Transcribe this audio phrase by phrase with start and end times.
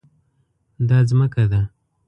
[0.87, 1.61] دا ځمکه ده